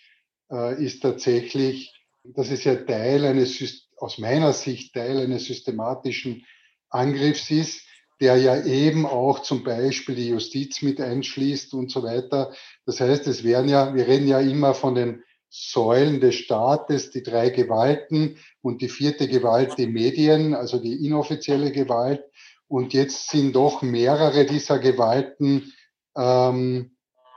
äh, 0.50 0.82
ist 0.82 1.00
tatsächlich, 1.02 1.92
dass 2.22 2.50
es 2.50 2.64
ja 2.64 2.76
Teil 2.76 3.24
eines, 3.24 3.90
aus 4.02 4.18
meiner 4.18 4.52
Sicht 4.52 4.94
Teil 4.94 5.20
eines 5.20 5.44
systematischen 5.44 6.44
Angriffs 6.90 7.50
ist, 7.50 7.86
der 8.20 8.36
ja 8.36 8.64
eben 8.64 9.06
auch 9.06 9.42
zum 9.42 9.62
Beispiel 9.62 10.16
die 10.16 10.28
Justiz 10.28 10.82
mit 10.82 11.00
einschließt 11.00 11.72
und 11.74 11.90
so 11.90 12.02
weiter. 12.02 12.52
Das 12.84 13.00
heißt, 13.00 13.28
es 13.28 13.44
werden 13.44 13.68
ja, 13.68 13.94
wir 13.94 14.08
reden 14.08 14.26
ja 14.26 14.40
immer 14.40 14.74
von 14.74 14.96
den 14.96 15.22
Säulen 15.48 16.20
des 16.20 16.34
Staates, 16.34 17.10
die 17.10 17.22
drei 17.22 17.50
Gewalten 17.50 18.38
und 18.60 18.82
die 18.82 18.88
vierte 18.88 19.28
Gewalt 19.28 19.78
die 19.78 19.86
Medien, 19.86 20.54
also 20.54 20.78
die 20.78 21.06
inoffizielle 21.06 21.70
Gewalt. 21.70 22.24
Und 22.66 22.94
jetzt 22.94 23.30
sind 23.30 23.54
doch 23.54 23.82
mehrere 23.82 24.46
dieser 24.46 24.80
Gewalten 24.80 25.72
ähm, 26.16 26.96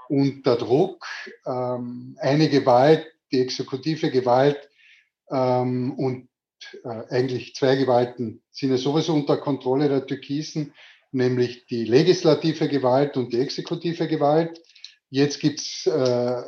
unter 0.09 0.55
Druck. 0.55 1.05
Ähm, 1.45 2.17
eine 2.19 2.49
Gewalt, 2.49 3.05
die 3.31 3.41
exekutive 3.41 4.09
Gewalt 4.09 4.67
ähm, 5.29 5.93
und 5.97 6.29
eigentlich 7.09 7.55
zwei 7.55 7.75
Gewalten 7.75 8.41
sind 8.51 8.71
ja 8.71 8.77
sowieso 8.77 9.13
unter 9.13 9.37
Kontrolle 9.37 9.89
der 9.89 10.05
Türkisen, 10.05 10.73
nämlich 11.11 11.65
die 11.67 11.85
legislative 11.85 12.67
Gewalt 12.67 13.17
und 13.17 13.33
die 13.33 13.39
exekutive 13.39 14.07
Gewalt. 14.07 14.61
Jetzt 15.09 15.39
gibt 15.39 15.61
es 15.61 15.85
äh, 15.85 15.91
äh, 15.91 16.43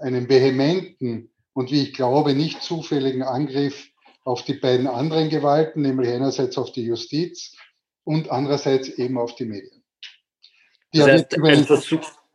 einen 0.00 0.28
vehementen 0.28 1.30
und 1.52 1.70
wie 1.70 1.82
ich 1.82 1.92
glaube 1.92 2.34
nicht 2.34 2.62
zufälligen 2.62 3.22
Angriff 3.22 3.90
auf 4.24 4.44
die 4.44 4.54
beiden 4.54 4.86
anderen 4.86 5.28
Gewalten, 5.28 5.82
nämlich 5.82 6.10
einerseits 6.10 6.56
auf 6.56 6.72
die 6.72 6.84
Justiz 6.84 7.56
und 8.04 8.30
andererseits 8.30 8.88
eben 8.88 9.18
auf 9.18 9.34
die 9.34 9.44
Medien. 9.44 9.82
Die 10.94 10.98
das 10.98 11.08
heißt, 11.08 11.36
wird 11.38 11.68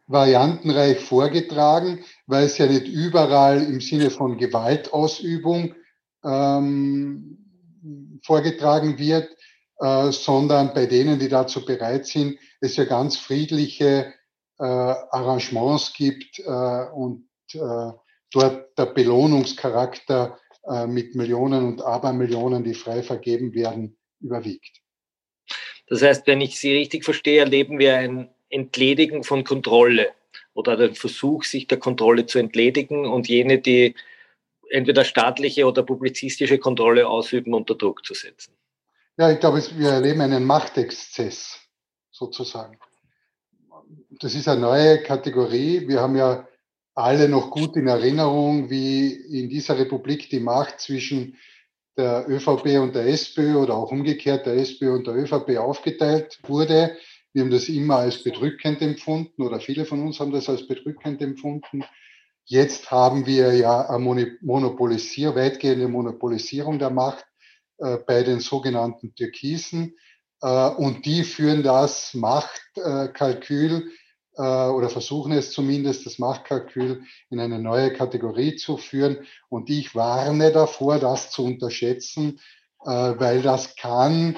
variantenreich 0.08 1.00
vorgetragen, 1.00 2.04
weil 2.28 2.46
es 2.46 2.58
ja 2.58 2.68
nicht 2.68 2.88
überall 2.88 3.64
im 3.64 3.82
Sinne 3.82 4.12
von 4.12 4.38
Gewaltausübung 4.38 5.74
ähm, 6.26 7.38
vorgetragen 8.24 8.98
wird, 8.98 9.30
äh, 9.80 10.12
sondern 10.12 10.74
bei 10.74 10.86
denen, 10.86 11.20
die 11.20 11.30
dazu 11.30 11.66
bereit 11.66 12.06
sind, 12.06 12.38
es 12.62 12.78
ja 12.78 12.86
ganz 12.86 13.18
friedliche 13.18 14.14
äh, 14.60 14.64
Arrangements 14.64 15.94
gibt 15.94 16.40
äh, 16.40 16.86
und 16.94 17.28
äh, 17.54 17.92
dort 18.32 18.78
der 18.78 18.86
Belohnungscharakter 18.88 20.40
äh, 20.68 20.88
mit 20.88 21.16
Millionen 21.16 21.66
und 21.66 21.82
Abermillionen, 21.82 22.64
die 22.64 22.74
frei 22.74 23.04
vergeben 23.04 23.54
werden, 23.54 23.98
überwiegt. 24.20 24.82
Das 25.88 26.02
heißt, 26.02 26.26
wenn 26.26 26.42
ich 26.42 26.60
Sie 26.60 26.74
richtig 26.74 27.04
verstehe, 27.04 27.42
erleben 27.42 27.78
wir 27.78 27.98
ein 27.98 28.30
Entledigen 28.50 29.24
von 29.24 29.44
Kontrolle 29.44 30.10
oder 30.54 30.78
den 30.78 30.96
Versuch, 30.96 31.44
sich 31.44 31.68
der 31.68 31.78
Kontrolle 31.78 32.26
zu 32.26 32.40
entledigen 32.40 33.06
und 33.06 33.28
jene, 33.28 33.60
die 33.60 33.94
entweder 34.70 35.04
staatliche 35.04 35.66
oder 35.66 35.84
publizistische 35.84 36.58
Kontrolle 36.58 37.08
ausüben, 37.08 37.54
unter 37.54 37.76
Druck 37.76 38.06
zu 38.06 38.14
setzen. 38.14 38.54
Ja, 39.18 39.32
ich 39.32 39.40
glaube, 39.40 39.64
wir 39.78 39.90
erleben 39.90 40.22
einen 40.22 40.44
Machtexzess 40.46 41.60
sozusagen. 42.12 42.78
Das 44.20 44.36
ist 44.36 44.48
eine 44.48 44.62
neue 44.62 45.04
Kategorie. 45.04 45.88
Wir 45.88 46.02
haben 46.02 46.16
ja 46.16 46.48
alle 46.96 47.30
noch 47.30 47.52
gut 47.52 47.76
in 47.76 47.88
Erinnerung, 47.88 48.70
wie 48.70 49.12
in 49.12 49.50
dieser 49.50 49.78
Republik 49.78 50.30
die 50.30 50.40
Macht 50.40 50.80
zwischen 50.80 51.38
der 51.98 52.26
ÖVP 52.28 52.80
und 52.80 52.96
der 52.96 53.08
SPÖ 53.08 53.56
oder 53.56 53.76
auch 53.76 53.92
umgekehrt 53.92 54.46
der 54.46 54.56
SPÖ 54.56 54.96
und 54.96 55.08
der 55.08 55.16
ÖVP 55.16 55.58
aufgeteilt 55.58 56.40
wurde. 56.44 56.98
Wir 57.34 57.44
haben 57.44 57.52
das 57.52 57.70
immer 57.70 57.98
als 57.98 58.24
bedrückend 58.24 58.82
empfunden 58.82 59.42
oder 59.42 59.60
viele 59.60 59.86
von 59.86 60.02
uns 60.02 60.20
haben 60.20 60.32
das 60.32 60.50
als 60.50 60.68
bedrückend 60.68 61.22
empfunden. 61.22 61.84
Jetzt 62.48 62.92
haben 62.92 63.26
wir 63.26 63.56
ja 63.56 63.90
eine 63.90 64.38
Monopolisierung, 64.42 65.36
weitgehende 65.36 65.88
Monopolisierung 65.88 66.78
der 66.78 66.92
Macht 66.92 67.26
äh, 67.80 67.98
bei 67.98 68.22
den 68.22 68.40
sogenannten 68.40 69.16
Türkisen. 69.16 69.96
Äh, 70.44 70.70
und 70.70 71.08
die 71.08 71.24
führen 71.24 71.64
das 71.64 72.14
Machtkalkül 72.14 73.90
äh, 74.36 74.42
oder 74.42 74.90
versuchen 74.90 75.32
es 75.32 75.54
zumindest, 75.54 76.06
das 76.06 76.20
Machtkalkül 76.20 77.02
in 77.32 77.40
eine 77.40 77.58
neue 77.58 77.92
Kategorie 77.92 78.56
zu 78.58 78.78
führen. 78.78 79.26
Und 79.50 79.72
ich 79.72 79.96
warne 79.96 80.52
davor, 80.52 81.00
das 81.00 81.32
zu 81.32 81.44
unterschätzen, 81.44 82.40
weil 82.88 83.42
das 83.42 83.76
kann 83.76 84.38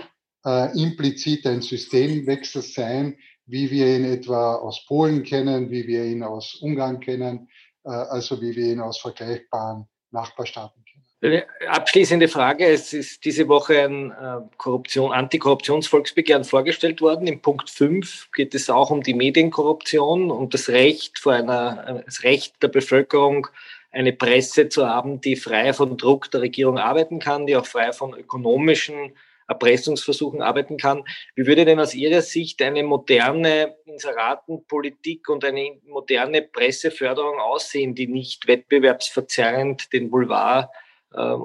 implizit 0.73 1.45
ein 1.45 1.61
Systemwechsel 1.61 2.61
sein, 2.61 3.17
wie 3.45 3.71
wir 3.71 3.93
ihn 3.93 4.05
etwa 4.05 4.55
aus 4.55 4.85
Polen 4.85 5.23
kennen, 5.23 5.69
wie 5.69 5.85
wir 5.85 6.05
ihn 6.05 6.23
aus 6.23 6.55
Ungarn 6.55 7.01
kennen, 7.01 7.49
also 7.91 8.41
wie 8.41 8.55
wir 8.55 8.73
ihn 8.73 8.79
aus 8.79 8.99
vergleichbaren 8.99 9.87
Nachbarstaaten 10.11 10.83
kennen. 10.83 11.43
Abschließende 11.67 12.27
Frage. 12.27 12.65
Es 12.67 12.93
ist 12.93 13.25
diese 13.25 13.47
Woche 13.47 13.83
ein 13.83 14.11
äh, 14.11 14.41
Korruption, 14.57 15.11
Antikorruptionsvolksbegehren 15.11 16.43
vorgestellt 16.43 17.01
worden. 17.01 17.25
Im 17.25 17.41
Punkt 17.41 17.71
5 17.71 18.29
geht 18.33 18.53
es 18.53 18.69
auch 18.69 18.91
um 18.91 19.01
die 19.01 19.15
Medienkorruption 19.15 20.29
und 20.29 20.53
das 20.53 20.69
Recht 20.69 21.17
vor 21.17 21.33
einer, 21.33 22.03
das 22.05 22.23
Recht 22.23 22.61
der 22.61 22.67
Bevölkerung, 22.67 23.47
eine 23.91 24.13
Presse 24.13 24.69
zu 24.69 24.87
haben, 24.87 25.21
die 25.21 25.35
frei 25.35 25.73
von 25.73 25.97
Druck 25.97 26.29
der 26.29 26.41
Regierung 26.41 26.77
arbeiten 26.77 27.19
kann, 27.19 27.47
die 27.47 27.55
auch 27.55 27.65
frei 27.65 27.93
von 27.93 28.13
ökonomischen 28.13 29.13
Erpressungsversuchen 29.47 30.41
arbeiten 30.41 30.77
kann. 30.77 31.03
Wie 31.35 31.45
würde 31.45 31.65
denn 31.65 31.79
aus 31.79 31.93
Ihrer 31.93 32.21
Sicht 32.21 32.61
eine 32.61 32.83
moderne 32.83 33.75
Inseratenpolitik 33.85 35.29
und 35.29 35.45
eine 35.45 35.79
moderne 35.85 36.41
Presseförderung 36.41 37.39
aussehen, 37.39 37.95
die 37.95 38.07
nicht 38.07 38.47
wettbewerbsverzerrend 38.47 39.91
den 39.93 40.09
Boulevard 40.09 40.69
äh, 41.13 41.35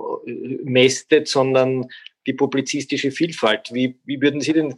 mästet, 0.64 1.28
sondern 1.28 1.88
die 2.26 2.32
publizistische 2.32 3.10
Vielfalt. 3.10 3.72
Wie, 3.72 3.98
wie 4.04 4.20
würden 4.20 4.40
Sie 4.40 4.52
denn, 4.52 4.74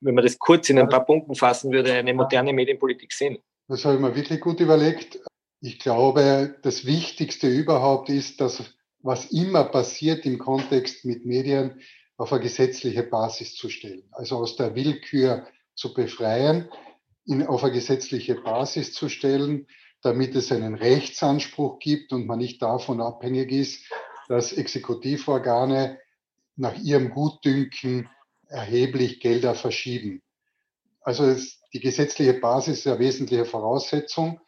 wenn 0.00 0.14
man 0.14 0.24
das 0.24 0.38
kurz 0.38 0.70
in 0.70 0.78
ein 0.78 0.88
paar 0.88 1.04
Punkten 1.04 1.34
fassen 1.34 1.72
würde, 1.72 1.92
eine 1.92 2.14
moderne 2.14 2.52
Medienpolitik 2.52 3.12
sehen? 3.12 3.38
Das 3.68 3.84
habe 3.84 3.96
ich 3.96 4.00
mir 4.00 4.14
wirklich 4.14 4.40
gut 4.40 4.60
überlegt. 4.60 5.20
Ich 5.60 5.78
glaube, 5.78 6.56
das 6.62 6.84
Wichtigste 6.84 7.48
überhaupt 7.48 8.08
ist, 8.08 8.40
dass 8.40 8.62
was 9.00 9.30
immer 9.32 9.64
passiert 9.64 10.26
im 10.26 10.38
Kontext 10.38 11.04
mit 11.04 11.24
Medien 11.24 11.80
auf 12.16 12.32
eine 12.32 12.42
gesetzliche 12.42 13.02
Basis 13.02 13.54
zu 13.54 13.68
stellen. 13.68 14.04
Also 14.12 14.36
aus 14.36 14.56
der 14.56 14.74
Willkür 14.74 15.46
zu 15.74 15.92
befreien, 15.92 16.68
in, 17.26 17.46
auf 17.46 17.64
eine 17.64 17.72
gesetzliche 17.72 18.36
Basis 18.36 18.92
zu 18.92 19.08
stellen, 19.08 19.66
damit 20.02 20.34
es 20.36 20.52
einen 20.52 20.74
Rechtsanspruch 20.74 21.78
gibt 21.78 22.12
und 22.12 22.26
man 22.26 22.38
nicht 22.38 22.60
davon 22.62 23.00
abhängig 23.00 23.50
ist, 23.50 23.84
dass 24.28 24.52
Exekutivorgane 24.52 25.98
nach 26.56 26.76
ihrem 26.78 27.10
Gutdünken 27.10 28.08
erheblich 28.46 29.20
Gelder 29.20 29.54
verschieben. 29.54 30.22
Also 31.00 31.24
es, 31.24 31.60
die 31.72 31.80
gesetzliche 31.80 32.34
Basis 32.34 32.80
ist 32.80 32.86
eine 32.86 32.98
wesentliche 32.98 33.44
Voraussetzung. 33.44 34.40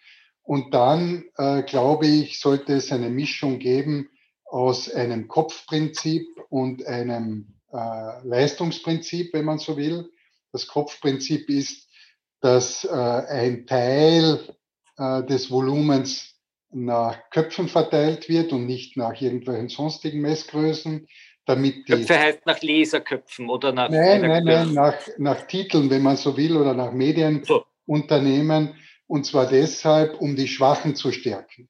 Und 0.42 0.72
dann, 0.72 1.24
äh, 1.36 1.62
glaube 1.62 2.06
ich, 2.06 2.38
sollte 2.38 2.74
es 2.74 2.92
eine 2.92 3.10
Mischung 3.10 3.58
geben 3.58 4.08
aus 4.44 4.88
einem 4.92 5.26
Kopfprinzip 5.26 6.28
und 6.50 6.86
einem 6.86 7.55
äh, 7.72 8.26
Leistungsprinzip, 8.26 9.32
wenn 9.32 9.44
man 9.44 9.58
so 9.58 9.76
will. 9.76 10.10
Das 10.52 10.66
Kopfprinzip 10.66 11.48
ist, 11.48 11.88
dass 12.40 12.84
äh, 12.84 12.88
ein 12.88 13.66
Teil 13.66 14.40
äh, 14.96 15.22
des 15.24 15.50
Volumens 15.50 16.34
nach 16.70 17.30
Köpfen 17.30 17.68
verteilt 17.68 18.28
wird 18.28 18.52
und 18.52 18.66
nicht 18.66 18.96
nach 18.96 19.20
irgendwelchen 19.20 19.68
sonstigen 19.68 20.20
Messgrößen. 20.20 21.06
Damit 21.44 21.88
die, 21.88 21.92
Köpfe 21.92 22.18
heißt 22.18 22.44
nach 22.44 22.60
Leserköpfen 22.60 23.48
oder 23.48 23.72
nach. 23.72 23.88
Nein, 23.88 24.22
nein, 24.22 24.44
nein, 24.44 24.74
nach, 24.74 24.96
nach 25.16 25.46
Titeln, 25.46 25.90
wenn 25.90 26.02
man 26.02 26.16
so 26.16 26.36
will, 26.36 26.56
oder 26.56 26.74
nach 26.74 26.92
Medienunternehmen. 26.92 28.68
So. 28.68 28.74
Und 29.06 29.26
zwar 29.26 29.46
deshalb, 29.46 30.20
um 30.20 30.34
die 30.34 30.48
Schwachen 30.48 30.96
zu 30.96 31.12
stärken. 31.12 31.68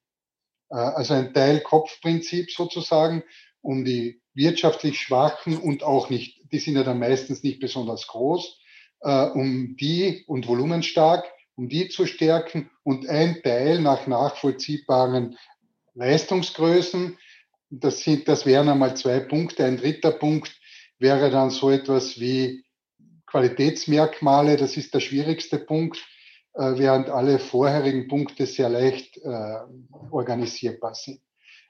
Äh, 0.70 0.76
also 0.76 1.14
ein 1.14 1.34
Teil 1.34 1.60
Kopfprinzip 1.60 2.50
sozusagen, 2.50 3.22
um 3.66 3.84
die 3.84 4.20
wirtschaftlich 4.34 5.00
Schwachen 5.00 5.56
und 5.58 5.82
auch 5.82 6.10
nicht, 6.10 6.40
die 6.52 6.58
sind 6.58 6.76
ja 6.76 6.84
dann 6.84 6.98
meistens 6.98 7.42
nicht 7.42 7.60
besonders 7.60 8.06
groß, 8.06 8.60
äh, 9.00 9.26
um 9.26 9.76
die 9.76 10.24
und 10.26 10.46
volumenstark 10.46 11.24
um 11.56 11.68
die 11.68 11.88
zu 11.88 12.06
stärken 12.06 12.70
und 12.84 13.08
ein 13.08 13.42
Teil 13.42 13.80
nach 13.80 14.06
nachvollziehbaren 14.06 15.38
Leistungsgrößen. 15.94 17.18
Das, 17.70 18.00
sind, 18.00 18.28
das 18.28 18.46
wären 18.46 18.68
einmal 18.68 18.96
zwei 18.96 19.20
Punkte. 19.20 19.64
Ein 19.64 19.78
dritter 19.78 20.12
Punkt 20.12 20.54
wäre 20.98 21.30
dann 21.30 21.50
so 21.50 21.70
etwas 21.70 22.20
wie 22.20 22.64
Qualitätsmerkmale. 23.26 24.56
Das 24.56 24.76
ist 24.76 24.92
der 24.92 25.00
schwierigste 25.00 25.58
Punkt, 25.58 25.96
äh, 26.52 26.72
während 26.76 27.08
alle 27.08 27.38
vorherigen 27.38 28.06
Punkte 28.06 28.46
sehr 28.46 28.68
leicht 28.68 29.16
äh, 29.16 29.56
organisierbar 30.10 30.94
sind. 30.94 31.20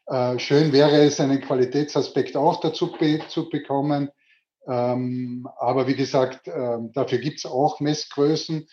Äh, 0.06 0.38
schön 0.38 0.72
wäre 0.72 1.02
es, 1.02 1.20
einen 1.20 1.40
Qualitätsaspekt 1.40 2.36
auch 2.36 2.60
dazu 2.60 2.92
be 2.92 3.20
zu 3.28 3.48
bekommen. 3.48 4.10
Ähm, 4.68 5.48
aber 5.58 5.86
wie 5.86 5.94
gesagt, 5.94 6.46
äh, 6.48 6.78
dafür 6.92 7.18
gibt 7.18 7.38
es 7.38 7.46
auch 7.46 7.80
Messgrößen. 7.80 8.68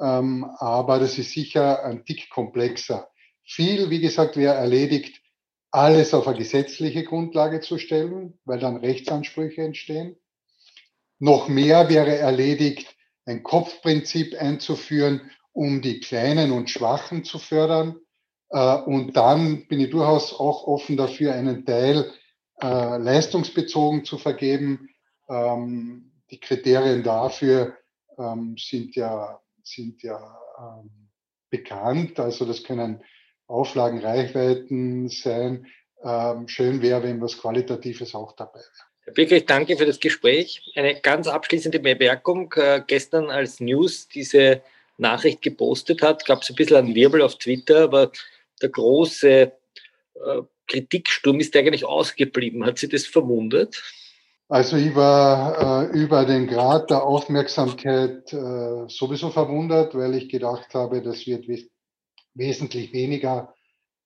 Ähm, 0.00 0.44
aber 0.58 0.98
das 0.98 1.18
ist 1.18 1.32
sicher 1.32 1.84
ein 1.84 2.04
Tick 2.04 2.30
komplexer. 2.30 3.08
Viel, 3.44 3.90
wie 3.90 4.00
gesagt, 4.00 4.36
wäre 4.36 4.54
erledigt, 4.54 5.22
alles 5.70 6.14
auf 6.14 6.26
eine 6.26 6.38
gesetzliche 6.38 7.04
Grundlage 7.04 7.60
zu 7.60 7.78
stellen, 7.78 8.38
weil 8.44 8.58
dann 8.58 8.76
Rechtsansprüche 8.76 9.62
entstehen. 9.62 10.16
Noch 11.18 11.48
mehr 11.48 11.88
wäre 11.88 12.16
erledigt, 12.16 12.94
ein 13.24 13.42
Kopfprinzip 13.42 14.34
einzuführen, 14.38 15.30
um 15.52 15.82
die 15.82 16.00
Kleinen 16.00 16.52
und 16.52 16.70
Schwachen 16.70 17.24
zu 17.24 17.38
fördern. 17.38 17.96
Äh, 18.50 18.76
und 18.82 19.16
dann 19.16 19.66
bin 19.66 19.80
ich 19.80 19.90
durchaus 19.90 20.32
auch 20.32 20.66
offen 20.66 20.96
dafür, 20.96 21.34
einen 21.34 21.64
Teil 21.64 22.10
äh, 22.62 22.98
leistungsbezogen 22.98 24.04
zu 24.04 24.18
vergeben. 24.18 24.88
Ähm, 25.28 26.12
die 26.30 26.40
Kriterien 26.40 27.02
dafür 27.02 27.76
ähm, 28.18 28.56
sind 28.58 28.96
ja 28.96 29.40
sind 29.62 30.02
ja 30.02 30.18
ähm, 30.58 30.90
bekannt. 31.50 32.20
Also 32.20 32.44
das 32.44 32.62
können 32.62 33.02
Auflagen, 33.48 34.00
Reichweiten 34.00 35.08
sein. 35.08 35.66
Schön 36.46 36.82
wäre, 36.82 37.02
wenn 37.02 37.20
was 37.20 37.38
Qualitatives 37.38 38.14
auch 38.14 38.32
dabei 38.32 38.58
wäre. 38.58 38.86
Wirklich 39.14 39.46
danke 39.46 39.76
für 39.76 39.86
das 39.86 40.00
Gespräch. 40.00 40.62
Eine 40.74 41.00
ganz 41.00 41.28
abschließende 41.28 41.78
Bemerkung. 41.78 42.52
Äh, 42.56 42.82
gestern 42.86 43.30
als 43.30 43.60
News 43.60 44.08
diese 44.08 44.62
Nachricht 44.98 45.42
gepostet 45.42 46.02
hat, 46.02 46.26
gab 46.26 46.42
es 46.42 46.50
ein 46.50 46.56
bisschen 46.56 46.76
einen 46.76 46.94
Wirbel 46.94 47.22
auf 47.22 47.36
Twitter, 47.36 47.84
aber 47.84 48.10
der 48.62 48.68
große 48.68 49.30
äh, 49.30 50.42
Kritiksturm 50.66 51.40
ist 51.40 51.56
eigentlich 51.56 51.84
ausgeblieben. 51.84 52.64
Hat 52.64 52.78
Sie 52.78 52.88
das 52.88 53.06
verwundert? 53.06 53.82
Also 54.48 54.76
ich 54.76 54.94
war 54.94 55.90
äh, 55.90 55.98
über 55.98 56.24
den 56.24 56.46
Grad 56.46 56.90
der 56.90 57.02
Aufmerksamkeit 57.02 58.32
äh, 58.32 58.88
sowieso 58.88 59.30
verwundert, 59.30 59.94
weil 59.94 60.14
ich 60.14 60.28
gedacht 60.28 60.72
habe, 60.74 61.02
das 61.02 61.26
wird 61.26 61.48
wes 61.48 61.68
wesentlich 62.34 62.92
weniger 62.92 63.54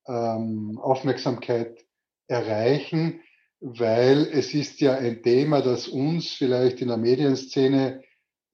ähm, 0.06 0.78
Aufmerksamkeit 0.80 1.84
erreichen. 2.28 3.20
weil 3.60 4.26
es 4.32 4.54
ist 4.54 4.80
ja 4.80 4.96
ein 4.96 5.22
Thema, 5.22 5.60
das 5.60 5.88
uns 5.88 6.30
vielleicht 6.30 6.80
in 6.80 6.88
der 6.88 6.96
Medienszene 6.96 8.02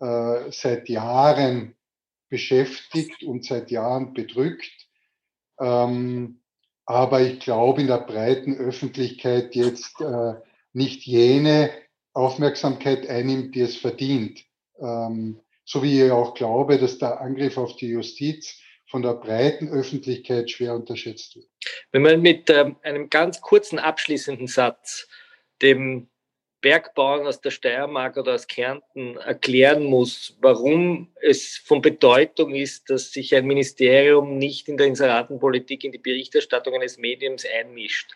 äh, 0.00 0.50
seit 0.50 0.88
Jahren 0.88 1.76
beschäftigt 2.28 3.22
und 3.22 3.44
seit 3.44 3.70
Jahren 3.70 4.14
bedrückt. 4.14 4.86
Ähm, 5.61 6.40
aber 6.85 7.21
ich 7.21 7.40
glaube 7.40 7.81
in 7.81 7.88
der 7.88 7.99
breiten 7.99 8.57
Öffentlichkeit 8.57 9.55
jetzt 9.55 10.01
äh, 10.01 10.35
nicht 10.73 11.05
jene 11.05 11.71
Aufmerksamkeit 12.12 13.09
einnimmt, 13.09 13.55
die 13.55 13.61
es 13.61 13.77
verdient. 13.77 14.45
Ähm, 14.79 15.40
so 15.64 15.83
wie 15.83 16.03
ich 16.03 16.12
auch 16.12 16.35
glaube, 16.35 16.79
dass 16.79 16.99
der 16.99 17.21
Angriff 17.21 17.59
auf 17.59 17.77
die 17.77 17.88
Justiz 17.88 18.61
von 18.88 19.03
der 19.03 19.14
breiten 19.14 19.69
Öffentlichkeit 19.69 20.51
schwer 20.51 20.75
unterschätzt 20.75 21.35
wird. 21.35 21.49
Wenn 21.90 22.03
man 22.03 22.23
mit 22.23 22.49
ähm, 22.51 22.77
einem 22.83 23.11
ganz 23.11 23.40
kurzen 23.40 23.81
abschließenden 23.81 24.47
Satz 24.47 25.09
dem 25.61 26.09
Bergbauern 26.61 27.27
aus 27.27 27.40
der 27.40 27.51
Steiermark 27.51 28.16
oder 28.16 28.35
aus 28.35 28.47
Kärnten 28.47 29.16
erklären 29.19 29.85
muss, 29.85 30.37
warum 30.40 31.09
es 31.21 31.57
von 31.57 31.81
Bedeutung 31.81 32.55
ist, 32.55 32.90
dass 32.90 33.12
sich 33.12 33.35
ein 33.35 33.47
Ministerium 33.47 34.38
nicht 34.38 34.69
in 34.69 34.77
der 34.77 34.87
Inseratenpolitik, 34.87 35.85
in 35.85 35.92
die 35.92 35.99
Berichterstattung 35.99 36.75
eines 36.75 36.99
Mediums 36.99 37.45
einmischt. 37.47 38.12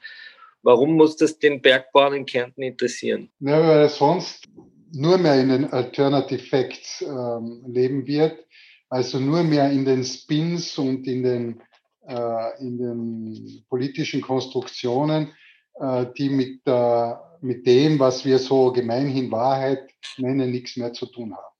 Warum 0.62 0.94
muss 0.94 1.16
das 1.16 1.38
den 1.38 1.62
Bergbauern 1.62 2.14
in 2.14 2.26
Kärnten 2.26 2.62
interessieren? 2.62 3.31
Ja, 3.40 3.66
weil 3.66 3.88
sonst 3.88 4.46
nur 4.92 5.18
mehr 5.18 5.40
in 5.40 5.48
den 5.48 5.72
Alternative 5.72 6.42
Facts 6.42 7.03
ähm, 7.03 7.62
leben 7.66 8.07
wird, 8.07 8.44
also 8.88 9.18
nur 9.18 9.42
mehr 9.42 9.70
in 9.70 9.85
den 9.85 10.05
Spins 10.05 10.76
und 10.76 11.07
in 11.07 11.22
den, 11.22 11.62
äh, 12.07 12.61
in 12.61 12.79
den 12.79 13.64
politischen 13.68 14.20
Konstruktionen, 14.20 15.33
äh, 15.81 16.07
die 16.18 16.29
mit, 16.29 16.61
äh, 16.66 17.12
mit 17.42 17.66
dem, 17.66 17.98
was 17.98 18.24
wir 18.24 18.38
so 18.38 18.72
gemeinhin 18.72 19.31
Wahrheit 19.31 19.90
nennen, 20.18 20.50
nichts 20.50 20.76
mehr 20.76 20.92
zu 20.92 21.07
tun 21.07 21.35
haben. 21.35 21.55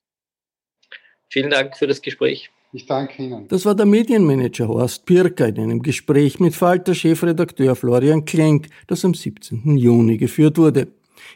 Vielen 1.29 1.51
Dank 1.51 1.77
für 1.77 1.87
das 1.87 2.03
Gespräch. 2.03 2.51
Ich 2.73 2.87
danke 2.87 3.23
Ihnen. 3.23 3.49
Das 3.49 3.65
war 3.65 3.75
der 3.75 3.87
Medienmanager 3.87 4.69
Horst 4.69 5.05
Pirker 5.05 5.49
in 5.49 5.59
einem 5.59 5.83
Gespräch 5.83 6.39
mit 6.39 6.55
Falter-Chefredakteur 6.55 7.75
Florian 7.75 8.25
Klenk, 8.25 8.69
das 8.87 9.05
am 9.05 9.15
17. 9.15 9.77
Juni 9.77 10.19
geführt 10.19 10.57
wurde. 10.57 10.89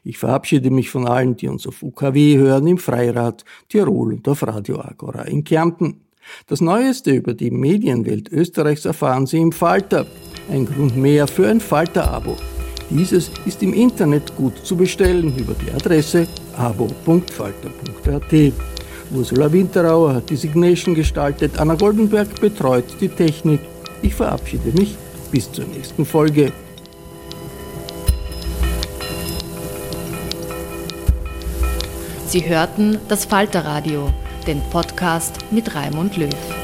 Ich 0.04 0.18
verabschiede 0.18 0.70
mich 0.70 0.90
von 0.90 1.06
allen, 1.06 1.36
die 1.36 1.48
uns 1.48 1.66
auf 1.66 1.82
UKW 1.82 2.36
hören, 2.36 2.66
im 2.66 2.78
Freirad, 2.78 3.44
Tirol 3.68 4.14
und 4.14 4.28
auf 4.28 4.46
Radio 4.46 4.80
Agora 4.80 5.22
in 5.22 5.44
Kärnten. 5.44 6.02
Das 6.46 6.60
Neueste 6.60 7.10
über 7.10 7.34
die 7.34 7.50
Medienwelt 7.50 8.30
Österreichs 8.30 8.84
erfahren 8.84 9.26
Sie 9.26 9.38
im 9.38 9.52
Falter. 9.52 10.06
Ein 10.50 10.66
Grund 10.66 10.96
mehr 10.96 11.26
für 11.26 11.48
ein 11.48 11.60
Falter-Abo. 11.60 12.36
Dieses 12.94 13.28
ist 13.44 13.60
im 13.60 13.74
Internet 13.74 14.36
gut 14.36 14.64
zu 14.64 14.76
bestellen 14.76 15.36
über 15.36 15.54
die 15.54 15.72
Adresse 15.72 16.28
abo.falter.at. 16.56 18.52
Ursula 19.12 19.52
Winterauer 19.52 20.14
hat 20.14 20.30
die 20.30 20.36
Signation 20.36 20.94
gestaltet, 20.94 21.58
Anna 21.58 21.74
Goldenberg 21.74 22.40
betreut 22.40 22.84
die 23.00 23.08
Technik. 23.08 23.60
Ich 24.00 24.14
verabschiede 24.14 24.70
mich 24.78 24.96
bis 25.32 25.50
zur 25.50 25.64
nächsten 25.64 26.06
Folge. 26.06 26.52
Sie 32.28 32.48
hörten 32.48 32.98
das 33.08 33.24
Falterradio, 33.24 34.08
den 34.46 34.60
Podcast 34.70 35.34
mit 35.50 35.74
Raimund 35.74 36.16
Löw. 36.16 36.63